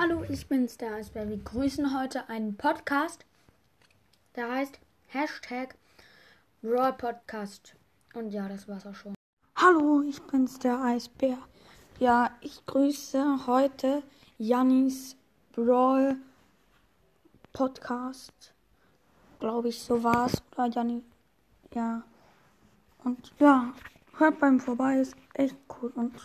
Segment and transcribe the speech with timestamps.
[0.00, 1.28] Hallo, ich bin's, der Eisbär.
[1.28, 3.26] Wir grüßen heute einen Podcast,
[4.36, 4.78] der heißt
[5.08, 5.74] Hashtag
[6.62, 7.74] Raw Podcast.
[8.14, 9.14] Und ja, das war's auch schon.
[9.56, 11.38] Hallo, ich bin's, der Eisbär.
[11.98, 14.04] Ja, ich grüße heute
[14.38, 15.16] Jannis
[15.50, 16.14] Brawl
[17.52, 18.54] Podcast.
[19.40, 20.40] Glaube ich, so war's.
[20.52, 21.02] Oder Janni.
[21.74, 22.04] Ja.
[23.02, 23.74] Und ja,
[24.16, 25.90] hört beim vorbei, ist echt cool.
[25.96, 26.16] Und